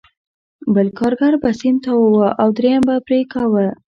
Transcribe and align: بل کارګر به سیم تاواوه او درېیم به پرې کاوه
بل 0.73 0.87
کارګر 0.99 1.33
به 1.41 1.49
سیم 1.59 1.75
تاواوه 1.85 2.29
او 2.41 2.47
درېیم 2.57 2.81
به 2.87 2.95
پرې 3.05 3.19
کاوه 3.33 3.65